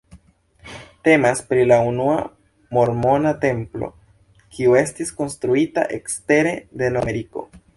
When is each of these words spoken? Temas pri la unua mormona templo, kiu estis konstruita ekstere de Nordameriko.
Temas 1.07 1.41
pri 1.51 1.65
la 1.71 1.77
unua 1.89 2.15
mormona 2.77 3.35
templo, 3.45 3.91
kiu 4.57 4.75
estis 4.83 5.15
konstruita 5.21 5.85
ekstere 5.99 6.57
de 6.83 6.91
Nordameriko. 6.97 7.47